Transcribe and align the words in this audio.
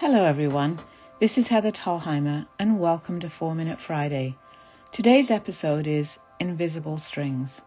Hello, 0.00 0.24
everyone. 0.24 0.78
This 1.18 1.38
is 1.38 1.48
Heather 1.48 1.72
Tolheimer, 1.72 2.46
and 2.56 2.78
welcome 2.78 3.18
to 3.18 3.28
4 3.28 3.56
Minute 3.56 3.80
Friday. 3.80 4.36
Today's 4.92 5.28
episode 5.28 5.88
is 5.88 6.20
Invisible 6.38 6.98
Strings. 6.98 7.62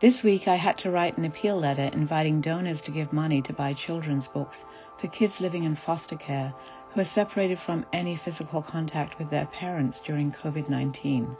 This 0.00 0.24
week, 0.24 0.48
I 0.48 0.56
had 0.56 0.76
to 0.78 0.90
write 0.90 1.16
an 1.16 1.24
appeal 1.24 1.56
letter 1.56 1.88
inviting 1.92 2.40
donors 2.40 2.82
to 2.82 2.90
give 2.90 3.12
money 3.12 3.42
to 3.42 3.52
buy 3.52 3.74
children's 3.74 4.26
books 4.26 4.64
for 4.98 5.06
kids 5.06 5.40
living 5.40 5.62
in 5.62 5.76
foster 5.76 6.16
care 6.16 6.52
who 6.90 7.02
are 7.02 7.04
separated 7.04 7.60
from 7.60 7.86
any 7.92 8.16
physical 8.16 8.60
contact 8.60 9.16
with 9.16 9.30
their 9.30 9.46
parents 9.46 10.00
during 10.00 10.32
COVID 10.32 10.68
19. 10.68 11.36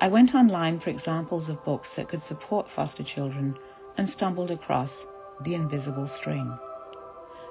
I 0.00 0.06
went 0.06 0.36
online 0.36 0.78
for 0.78 0.90
examples 0.90 1.48
of 1.48 1.64
books 1.64 1.90
that 1.96 2.06
could 2.06 2.22
support 2.22 2.70
foster 2.70 3.02
children 3.02 3.56
and 3.96 4.08
stumbled 4.08 4.52
across 4.52 5.04
The 5.40 5.56
Invisible 5.56 6.06
String. 6.06 6.56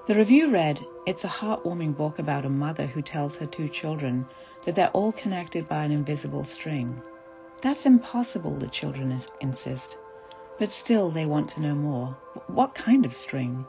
The 0.05 0.16
review 0.16 0.49
read, 0.49 0.85
It's 1.05 1.23
a 1.23 1.30
heartwarming 1.30 1.95
book 1.95 2.20
about 2.20 2.44
a 2.44 2.49
mother 2.49 2.85
who 2.85 3.02
tells 3.02 3.38
her 3.38 3.45
two 3.45 3.70
children 3.70 4.25
that 4.66 4.75
they're 4.75 4.89
all 4.89 5.13
connected 5.13 5.70
by 5.70 5.85
an 5.85 5.94
invisible 5.94 6.44
string. 6.44 7.02
That's 7.61 7.85
impossible, 7.85 8.59
the 8.59 8.67
children 8.67 9.17
insist. 9.39 9.95
But 10.59 10.73
still, 10.73 11.09
they 11.09 11.25
want 11.25 11.47
to 11.52 11.61
know 11.61 11.73
more. 11.73 12.08
What 12.47 12.75
kind 12.75 13.05
of 13.05 13.16
string? 13.16 13.66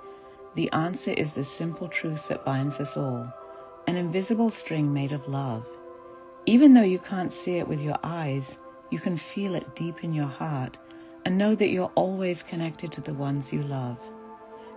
The 0.56 0.72
answer 0.72 1.12
is 1.12 1.34
the 1.34 1.44
simple 1.44 1.86
truth 1.86 2.26
that 2.26 2.44
binds 2.44 2.80
us 2.80 2.96
all 2.96 3.32
an 3.86 3.94
invisible 3.94 4.50
string 4.50 4.92
made 4.92 5.12
of 5.12 5.28
love. 5.28 5.64
Even 6.46 6.74
though 6.74 6.82
you 6.82 6.98
can't 6.98 7.32
see 7.32 7.58
it 7.58 7.68
with 7.68 7.80
your 7.80 7.98
eyes, 8.02 8.56
you 8.90 8.98
can 8.98 9.16
feel 9.16 9.54
it 9.54 9.76
deep 9.76 10.02
in 10.02 10.12
your 10.12 10.26
heart 10.26 10.76
and 11.24 11.38
know 11.38 11.54
that 11.54 11.70
you're 11.70 11.92
always 11.94 12.42
connected 12.42 12.90
to 12.90 13.00
the 13.02 13.14
ones 13.14 13.52
you 13.52 13.62
love. 13.62 13.98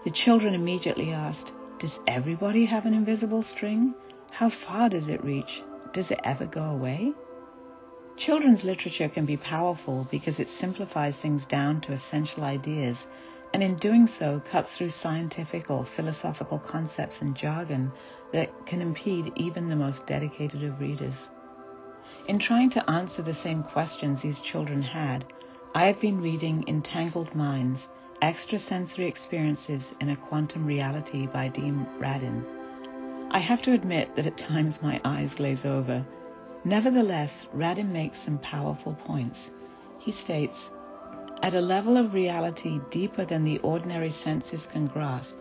The 0.08 0.14
children 0.14 0.54
immediately 0.54 1.12
asked, 1.12 1.52
Does 1.80 2.00
everybody 2.08 2.64
have 2.64 2.86
an 2.86 2.94
invisible 2.94 3.44
string? 3.44 3.94
How 4.31 4.48
far 4.48 4.88
does 4.88 5.09
it 5.09 5.22
reach? 5.22 5.62
Does 5.92 6.12
it 6.12 6.22
ever 6.23 6.45
go 6.45 6.64
away? 6.64 7.12
Children's 8.16 8.64
literature 8.64 9.09
can 9.09 9.26
be 9.26 9.36
powerful 9.36 10.08
because 10.09 10.40
it 10.40 10.50
simplifies 10.50 11.18
things 11.18 11.46
down 11.46 11.81
to 11.81 11.92
essential 11.92 12.46
ideas 12.46 13.06
and 13.54 13.62
in 13.62 13.76
doing 13.76 14.08
so 14.08 14.42
cuts 14.50 14.78
through 14.78 14.92
scientific 14.92 15.70
or 15.70 15.84
philosophical 15.84 16.59
concepts 16.59 17.22
and 17.22 17.36
jargon 17.36 17.92
that 18.31 18.50
can 18.66 18.81
impede 18.81 19.34
even 19.36 19.68
the 19.68 19.76
most 19.76 20.08
dedicated 20.08 20.64
of 20.64 20.80
readers. 20.80 21.28
In 22.30 22.40
trying 22.40 22.70
to 22.70 22.90
answer 22.90 23.22
the 23.22 23.34
same 23.34 23.62
questions 23.62 24.22
these 24.22 24.40
children 24.40 24.84
had, 24.84 25.26
I 25.76 25.88
have 25.88 26.00
been 26.00 26.22
reading 26.22 26.64
Entangled 26.66 27.36
Minds 27.36 27.90
Extrasensory 28.20 29.06
Experiences 29.06 29.94
in 30.02 30.10
a 30.10 30.16
Quantum 30.16 30.66
Reality 30.66 31.28
by 31.28 31.50
Dean 31.50 31.86
Radin. 32.00 32.44
I 33.30 33.38
have 33.38 33.62
to 33.62 33.74
admit 33.74 34.16
that 34.16 34.26
at 34.26 34.40
times 34.40 34.82
my 34.82 35.00
eyes 35.06 35.36
glaze 35.36 35.66
over. 35.66 36.04
Nevertheless, 36.66 37.48
Radin 37.54 37.90
makes 37.92 38.18
some 38.18 38.40
powerful 38.40 38.96
points. 39.06 39.52
He 40.00 40.12
states, 40.12 40.72
at 41.44 41.54
a 41.54 41.62
level 41.62 41.96
of 41.96 42.16
reality 42.16 42.80
deeper 42.90 43.24
than 43.24 43.44
the 43.44 43.59
ordinary 43.59 44.12
senses 44.12 44.66
can 44.66 44.88
grasp, 44.88 45.36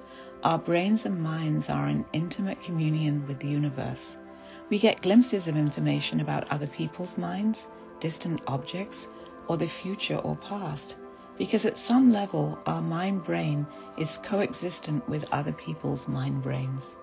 our 0.45 0.59
brains 0.59 1.07
and 1.07 1.23
minds 1.23 1.71
are 1.71 1.89
in 1.89 2.05
intimate 2.13 2.63
communion 2.63 3.27
with 3.27 3.39
the 3.39 3.49
universe. 3.49 4.17
We 4.69 4.79
get 4.79 5.01
glimpses 5.01 5.49
of 5.49 5.57
information 5.57 6.21
about 6.21 6.49
other 6.51 6.67
people's 6.67 7.17
minds, 7.17 7.67
distant 8.01 8.43
objects, 8.47 9.07
or 9.49 9.57
the 9.57 9.67
future 9.67 10.19
or 10.19 10.37
past 10.37 10.95
because 11.39 11.65
at 11.65 11.79
some 11.79 12.13
level 12.13 12.59
our 12.67 12.81
mind 12.81 13.25
brain 13.25 13.67
is 13.99 14.19
coexistent 14.23 15.09
with 15.09 15.33
other 15.33 15.53
people's 15.53 16.09
mind 16.09 16.43
brains. 16.43 16.95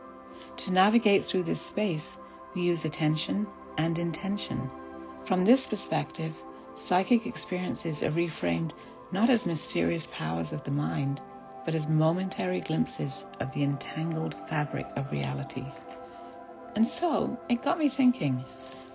To 0.57 0.71
navigate 0.71 1.25
through 1.25 1.43
this 1.43 1.61
space, 1.61 2.17
we 2.53 2.61
use 2.61 2.85
attention 2.85 3.47
and 3.77 3.97
intention. 3.97 4.69
From 5.25 5.45
this 5.45 5.65
perspective, 5.67 6.33
psychic 6.75 7.25
experiences 7.25 8.03
are 8.03 8.11
reframed 8.11 8.71
not 9.11 9.29
as 9.29 9.45
mysterious 9.45 10.07
powers 10.11 10.51
of 10.53 10.63
the 10.63 10.71
mind, 10.71 11.19
but 11.65 11.75
as 11.75 11.87
momentary 11.87 12.61
glimpses 12.61 13.23
of 13.39 13.51
the 13.53 13.63
entangled 13.63 14.35
fabric 14.49 14.87
of 14.95 15.11
reality. 15.11 15.65
And 16.75 16.87
so 16.87 17.37
it 17.49 17.63
got 17.63 17.77
me 17.77 17.89
thinking 17.89 18.43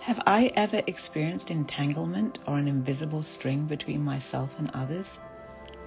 have 0.01 0.21
I 0.27 0.53
ever 0.55 0.83
experienced 0.87 1.51
entanglement 1.51 2.39
or 2.47 2.57
an 2.57 2.69
invisible 2.69 3.23
string 3.23 3.67
between 3.67 4.05
myself 4.05 4.51
and 4.59 4.71
others? 4.73 5.19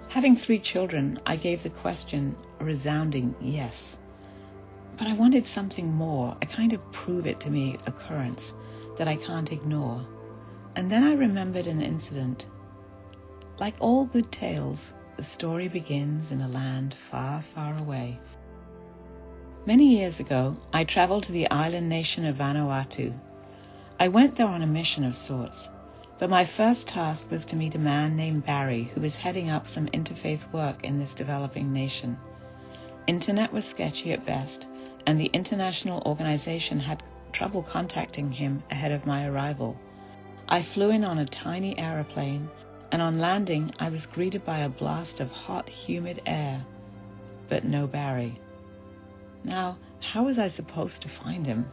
Having 0.10 0.36
three 0.36 0.60
children, 0.60 1.20
I 1.26 1.38
gave 1.38 1.64
the 1.64 1.70
question 1.70 2.36
a 2.60 2.66
resounding 2.66 3.34
yes. 3.42 3.98
But 4.98 5.08
I 5.08 5.14
wanted 5.14 5.48
something 5.48 5.92
more, 5.92 6.36
a 6.42 6.46
kind 6.46 6.74
of 6.74 6.92
prove 6.92 7.26
it 7.26 7.40
to 7.42 7.50
me 7.50 7.78
occurrence 7.86 8.54
that 8.98 9.08
I 9.08 9.16
can't 9.16 9.52
ignore. 9.52 10.06
And 10.76 10.92
then 10.92 11.04
I 11.04 11.14
remembered 11.14 11.68
an 11.68 11.82
incident. 11.82 12.46
Like 13.58 13.76
all 13.80 14.06
good 14.06 14.32
tales, 14.32 14.92
the 15.18 15.24
story 15.24 15.68
begins 15.68 16.32
in 16.32 16.42
a 16.42 16.48
land 16.48 16.94
far, 17.10 17.42
far 17.42 17.78
away. 17.78 18.20
Many 19.66 19.98
years 19.98 20.20
ago, 20.20 20.58
I 20.74 20.84
traveled 20.84 21.24
to 21.24 21.32
the 21.32 21.50
island 21.50 21.88
nation 21.88 22.26
of 22.26 22.36
Vanuatu. 22.36 23.14
I 24.02 24.08
went 24.08 24.36
there 24.36 24.48
on 24.48 24.64
a 24.64 24.66
mission 24.66 25.04
of 25.04 25.16
sorts. 25.16 25.70
But 26.18 26.32
my 26.32 26.44
first 26.44 26.88
task 26.88 27.30
was 27.30 27.46
to 27.46 27.56
meet 27.56 27.76
a 27.76 27.78
man 27.78 28.16
named 28.16 28.48
Barry 28.48 28.86
who 28.96 29.02
was 29.02 29.16
heading 29.16 29.52
up 29.52 29.68
some 29.68 29.86
interfaith 29.90 30.52
work 30.52 30.84
in 30.84 30.98
this 30.98 31.14
developing 31.14 31.72
nation. 31.72 32.18
Internet 33.06 33.54
was 33.54 33.64
sketchy 33.64 34.12
at 34.12 34.26
best, 34.26 34.66
and 35.06 35.20
the 35.20 35.30
international 35.34 36.02
organization 36.04 36.80
had 36.80 37.04
trouble 37.32 37.62
contacting 37.62 38.32
him 38.32 38.64
ahead 38.72 38.92
of 38.92 39.06
my 39.06 39.28
arrival. 39.28 39.78
I 40.50 40.64
flew 40.64 40.90
in 40.90 41.04
on 41.04 41.20
a 41.20 41.26
tiny 41.28 41.78
aeroplane, 41.78 42.50
and 42.92 43.04
on 43.04 43.20
landing 43.20 43.72
I 43.78 43.90
was 43.90 44.08
greeted 44.08 44.44
by 44.44 44.62
a 44.62 44.70
blast 44.70 45.20
of 45.20 45.30
hot, 45.32 45.70
humid 45.70 46.24
air. 46.26 46.66
But 47.50 47.66
no 47.66 47.86
Barry. 47.86 48.34
Now, 49.44 49.78
how 50.00 50.24
was 50.24 50.40
I 50.40 50.48
supposed 50.48 51.04
to 51.04 51.08
find 51.08 51.46
him? 51.46 51.68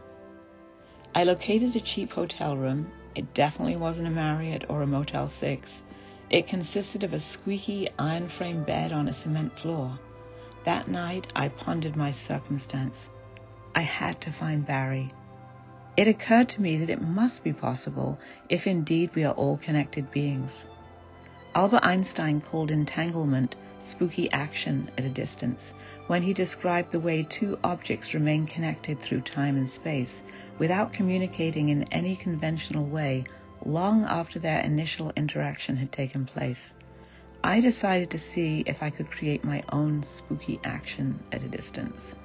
I 1.15 1.23
located 1.23 1.75
a 1.75 1.81
cheap 1.81 2.13
hotel 2.13 2.55
room 2.55 2.91
it 3.15 3.33
definitely 3.33 3.75
wasn't 3.75 4.07
a 4.07 4.11
Marriott 4.11 4.69
or 4.69 4.81
a 4.81 4.87
Motel 4.87 5.27
6. 5.27 5.81
It 6.29 6.47
consisted 6.47 7.03
of 7.03 7.11
a 7.11 7.19
squeaky 7.19 7.89
iron 7.97 8.29
frame 8.29 8.63
bed 8.63 8.93
on 8.93 9.07
a 9.07 9.13
cement 9.13 9.57
floor. 9.59 9.99
That 10.63 10.87
night 10.87 11.27
I 11.35 11.49
pondered 11.49 11.95
my 11.95 12.11
circumstance. 12.11 13.09
I 13.75 13.81
had 13.81 14.21
to 14.21 14.31
find 14.31 14.65
Barry. 14.65 15.11
It 15.97 16.07
occurred 16.07 16.49
to 16.49 16.61
me 16.61 16.77
that 16.77 16.89
it 16.89 17.01
must 17.01 17.43
be 17.43 17.51
possible 17.51 18.19
if 18.47 18.67
indeed 18.67 19.15
we 19.15 19.25
are 19.25 19.33
all 19.33 19.57
connected 19.57 20.11
beings. 20.11 20.65
Albert 21.55 21.83
Einstein 21.83 22.39
called 22.39 22.71
entanglement 22.71 23.55
spooky 23.89 24.31
action 24.31 24.89
at 24.97 25.05
a 25.05 25.09
distance 25.09 25.73
when 26.07 26.21
he 26.21 26.33
described 26.33 26.91
the 26.91 26.99
way 26.99 27.23
two 27.23 27.57
objects 27.63 28.13
remain 28.13 28.45
connected 28.45 28.99
through 28.99 29.21
time 29.21 29.57
and 29.57 29.67
space 29.67 30.23
without 30.59 30.93
communicating 30.93 31.69
in 31.69 31.83
any 31.91 32.15
conventional 32.15 32.85
way 32.85 33.23
long 33.65 34.05
after 34.05 34.39
their 34.39 34.61
initial 34.61 35.11
interaction 35.15 35.75
had 35.75 35.91
taken 35.91 36.25
place. 36.25 36.73
I 37.43 37.61
decided 37.61 38.11
to 38.11 38.19
see 38.19 38.63
if 38.65 38.83
I 38.83 38.89
could 38.89 39.09
create 39.09 39.43
my 39.43 39.63
own 39.71 40.03
spooky 40.03 40.59
action 40.63 41.19
at 41.31 41.43
a 41.43 41.47
distance. 41.47 42.15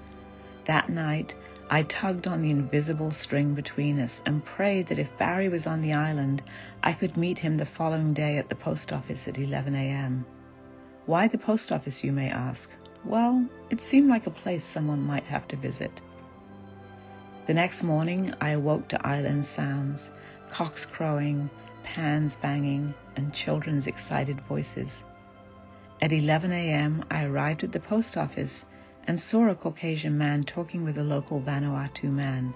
That 0.66 0.88
night, 0.90 1.34
I 1.70 1.82
tugged 1.82 2.26
on 2.26 2.42
the 2.42 2.50
invisible 2.50 3.10
string 3.10 3.54
between 3.54 3.98
us 4.00 4.22
and 4.26 4.44
prayed 4.44 4.88
that 4.88 4.98
if 4.98 5.16
Barry 5.18 5.48
was 5.48 5.66
on 5.66 5.82
the 5.82 5.94
island, 5.94 6.42
I 6.82 6.92
could 6.92 7.16
meet 7.16 7.38
him 7.38 7.56
the 7.56 7.64
following 7.64 8.12
day 8.12 8.38
at 8.38 8.48
the 8.48 8.54
post 8.54 8.92
office 8.92 9.28
at 9.28 9.38
11 9.38 9.74
a.m. 9.74 10.26
Why 11.06 11.28
the 11.28 11.36
post 11.36 11.70
office, 11.70 12.02
you 12.02 12.12
may 12.12 12.30
ask? 12.30 12.70
Well, 13.04 13.46
it 13.68 13.82
seemed 13.82 14.08
like 14.08 14.26
a 14.26 14.30
place 14.30 14.64
someone 14.64 15.06
might 15.06 15.24
have 15.24 15.46
to 15.48 15.56
visit. 15.56 16.00
The 17.46 17.52
next 17.52 17.82
morning, 17.82 18.32
I 18.40 18.50
awoke 18.50 18.88
to 18.88 19.06
island 19.06 19.44
sounds, 19.44 20.10
cocks 20.50 20.86
crowing, 20.86 21.50
pans 21.82 22.36
banging, 22.36 22.94
and 23.16 23.34
children's 23.34 23.86
excited 23.86 24.40
voices. 24.40 25.04
At 26.00 26.10
11 26.10 26.52
a.m., 26.52 27.04
I 27.10 27.24
arrived 27.24 27.64
at 27.64 27.72
the 27.72 27.80
post 27.80 28.16
office 28.16 28.64
and 29.06 29.20
saw 29.20 29.48
a 29.48 29.54
Caucasian 29.54 30.16
man 30.16 30.44
talking 30.44 30.84
with 30.84 30.96
a 30.96 31.04
local 31.04 31.38
Vanuatu 31.38 32.10
man. 32.10 32.54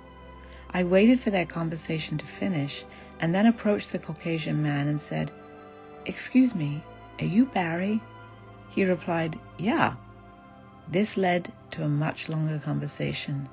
I 0.70 0.84
waited 0.84 1.20
for 1.20 1.28
their 1.28 1.44
conversation 1.44 2.16
to 2.16 2.24
finish 2.24 2.82
and 3.20 3.34
then 3.34 3.44
approached 3.44 3.92
the 3.92 3.98
Caucasian 3.98 4.62
man 4.62 4.88
and 4.88 4.98
said, 4.98 5.30
Excuse 6.06 6.54
me, 6.54 6.82
are 7.20 7.26
you 7.26 7.44
Barry? 7.44 8.00
He 8.78 8.84
replied, 8.84 9.36
Yeah. 9.58 9.94
This 10.88 11.16
led 11.16 11.50
to 11.72 11.82
a 11.82 11.88
much 11.88 12.28
longer 12.28 12.60
conversation. 12.60 13.48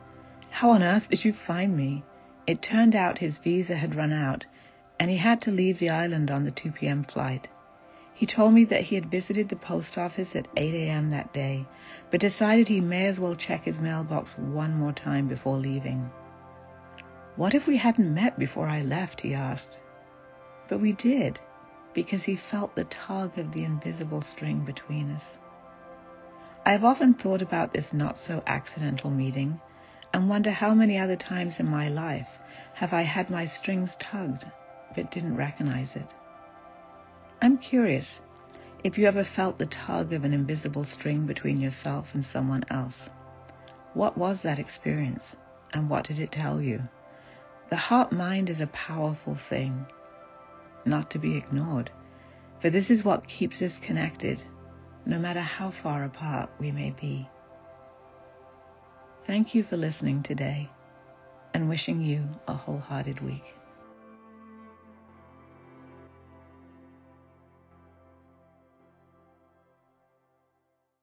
How 0.52 0.70
on 0.70 0.84
earth 0.84 1.10
did 1.10 1.26
you 1.26 1.34
find 1.34 1.76
me? 1.76 2.04
It 2.46 2.62
turned 2.62 2.94
out 2.96 3.18
his 3.18 3.40
visa 3.40 3.76
had 3.76 3.96
run 3.96 4.14
out 4.14 4.46
and 5.00 5.10
he 5.10 5.18
had 5.18 5.42
to 5.42 5.50
leave 5.50 5.80
the 5.80 5.90
island 5.90 6.30
on 6.30 6.46
the 6.46 6.52
2 6.52 6.74
p.m. 6.74 7.04
flight. 7.06 7.48
He 8.14 8.28
told 8.28 8.54
me 8.54 8.66
that 8.66 8.84
he 8.84 8.94
had 8.94 9.08
visited 9.08 9.50
the 9.50 9.56
post 9.56 9.98
office 9.98 10.36
at 10.36 10.48
8 10.56 10.76
a.m. 10.76 11.10
that 11.10 11.34
day, 11.34 11.66
but 12.12 12.20
decided 12.20 12.68
he 12.68 12.80
may 12.80 13.08
as 13.08 13.20
well 13.20 13.34
check 13.34 13.64
his 13.64 13.80
mailbox 13.80 14.38
one 14.38 14.78
more 14.78 14.94
time 14.94 15.28
before 15.28 15.58
leaving. 15.58 16.12
What 17.36 17.56
if 17.56 17.66
we 17.66 17.78
hadn't 17.78 18.14
met 18.14 18.38
before 18.38 18.68
I 18.68 18.84
left? 18.84 19.22
he 19.22 19.34
asked. 19.34 19.76
But 20.70 20.82
we 20.82 20.92
did, 20.92 21.40
because 21.96 22.26
he 22.26 22.36
felt 22.36 22.76
the 22.76 22.84
tug 22.84 23.38
of 23.40 23.54
the 23.54 23.64
invisible 23.64 24.22
string 24.22 24.60
between 24.60 25.10
us. 25.12 25.40
I 26.66 26.74
have 26.74 26.84
often 26.84 27.14
thought 27.14 27.42
about 27.42 27.74
this 27.74 27.94
not 27.94 28.18
so 28.18 28.44
accidental 28.46 29.10
meeting 29.10 29.60
and 30.14 30.30
wonder 30.30 30.52
how 30.52 30.74
many 30.74 30.98
other 30.98 31.16
times 31.16 31.60
in 31.60 31.68
my 31.68 31.88
life 31.90 32.38
have 32.74 32.94
I 32.94 33.04
had 33.04 33.30
my 33.30 33.46
strings 33.46 33.96
tugged 33.96 34.46
but 34.94 35.10
didn't 35.10 35.38
recognize 35.38 35.96
it. 35.96 36.14
I'm 37.42 37.58
curious 37.58 38.20
if 38.84 38.98
you 38.98 39.08
ever 39.08 39.24
felt 39.24 39.58
the 39.58 39.66
tug 39.66 40.12
of 40.14 40.26
an 40.26 40.34
invisible 40.34 40.84
string 40.84 41.26
between 41.26 41.60
yourself 41.60 42.14
and 42.14 42.24
someone 42.24 42.66
else. 42.70 43.10
What 43.94 44.18
was 44.18 44.42
that 44.42 44.60
experience 44.60 45.36
and 45.74 45.90
what 45.90 46.06
did 46.06 46.20
it 46.20 46.32
tell 46.32 46.62
you? 46.62 46.82
The 47.70 47.78
heart 47.78 48.12
mind 48.12 48.50
is 48.50 48.62
a 48.62 48.68
powerful 48.68 49.36
thing, 49.36 49.86
not 50.86 51.10
to 51.12 51.20
be 51.20 51.36
ignored, 51.36 51.90
for 52.62 52.70
this 52.70 52.90
is 52.90 53.04
what 53.04 53.28
keeps 53.28 53.62
us 53.62 53.78
connected, 53.80 54.42
no 55.06 55.20
matter 55.20 55.42
how 55.42 55.72
far 55.72 56.04
apart 56.04 56.50
we 56.60 56.72
may 56.72 56.92
be. 56.92 57.28
Thank 59.26 59.56
you 59.56 59.64
for 59.64 59.78
listening 59.78 60.24
today 60.24 60.70
and 61.54 61.68
wishing 61.68 62.02
you 62.02 62.28
a 62.48 62.54
wholehearted 62.54 63.22
week. 63.22 63.56